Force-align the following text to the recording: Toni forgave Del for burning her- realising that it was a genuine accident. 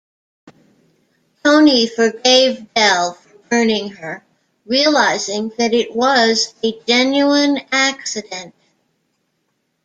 Toni 1.43 1.85
forgave 1.85 2.65
Del 2.73 3.13
for 3.13 3.37
burning 3.51 3.89
her- 3.91 4.25
realising 4.65 5.49
that 5.59 5.75
it 5.75 5.95
was 5.95 6.55
a 6.63 6.71
genuine 6.87 7.59
accident. 7.71 8.55